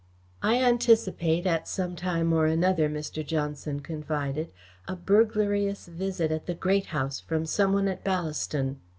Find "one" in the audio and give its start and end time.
7.71-7.87